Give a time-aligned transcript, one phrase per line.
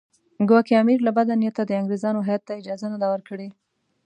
[0.47, 3.49] ګواکې امیر له بده نیته د انګریزانو هیات ته اجازه نه ده ورکړې.